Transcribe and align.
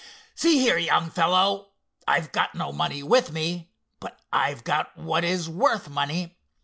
"See 0.33 0.57
here, 0.59 0.79
young 0.79 1.11
fellow, 1.11 1.73
I've 2.07 2.31
got 2.31 2.55
no 2.55 2.71
money 2.73 3.03
with 3.03 3.31
me, 3.31 3.69
but 3.99 4.19
I've 4.33 4.63
got 4.63 4.97
what 4.97 5.23
is 5.23 5.47
worth 5.47 5.89
money. 5.91 6.39